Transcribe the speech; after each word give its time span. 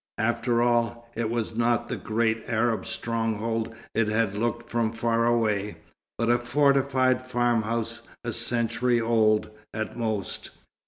After 0.17 0.63
all, 0.63 1.07
it 1.13 1.29
was 1.29 1.55
not 1.55 1.87
the 1.87 1.95
great 1.95 2.45
Arab 2.49 2.87
stronghold 2.87 3.75
it 3.93 4.07
had 4.07 4.33
looked 4.33 4.67
from 4.67 4.93
far 4.93 5.27
away, 5.27 5.77
but 6.17 6.27
a 6.27 6.39
fortified 6.39 7.21
farmhouse 7.21 8.01
a 8.23 8.31
century 8.31 8.99
old, 8.99 9.51
at 9.75 9.95
most. 9.95 10.49